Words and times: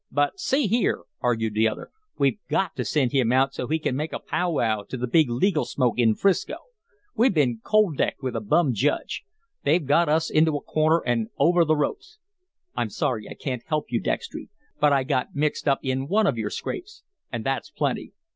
"But, 0.11 0.39
see 0.39 0.65
here," 0.65 1.03
argued 1.19 1.53
the 1.53 1.67
other, 1.67 1.91
"we've 2.17 2.39
GOT 2.49 2.75
to 2.75 2.83
send 2.83 3.11
him 3.11 3.31
out 3.31 3.53
so 3.53 3.67
he 3.67 3.77
can 3.77 3.95
make 3.95 4.13
a 4.13 4.17
pow 4.19 4.49
wow 4.53 4.81
to 4.89 4.97
the 4.97 5.05
big 5.05 5.29
legal 5.29 5.63
smoke 5.63 5.99
in 5.99 6.15
'Frisco. 6.15 6.55
We've 7.15 7.35
been 7.35 7.59
cold 7.63 7.97
decked 7.97 8.23
with 8.23 8.35
a 8.35 8.41
bum 8.41 8.73
judge. 8.73 9.21
They've 9.63 9.85
got 9.85 10.09
us 10.09 10.31
into 10.31 10.57
a 10.57 10.61
corner 10.63 11.03
an' 11.05 11.27
over 11.37 11.63
the 11.63 11.75
ropes." 11.77 12.17
"I'm 12.75 12.89
sorry 12.89 13.29
I 13.29 13.35
can't 13.35 13.61
help 13.67 13.91
you, 13.91 14.01
Dextry, 14.01 14.49
but 14.79 14.91
I 14.91 15.03
got 15.03 15.35
mixed 15.35 15.67
up 15.67 15.77
in 15.83 16.07
one 16.07 16.25
of 16.25 16.35
your 16.35 16.49
scrapes 16.49 17.03
and 17.31 17.43
that's 17.45 17.69
plenty." 17.69 18.13